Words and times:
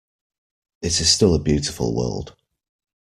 It 0.81 0.99
is 0.99 1.11
still 1.11 1.35
a 1.35 1.39
beautiful 1.39 1.95
world. 1.95 2.35